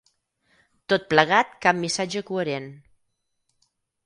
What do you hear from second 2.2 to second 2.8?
coherent.